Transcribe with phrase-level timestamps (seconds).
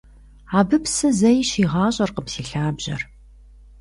[0.57, 3.01] Абы псы зэи щигъащӀэркъым си лъабжьэр.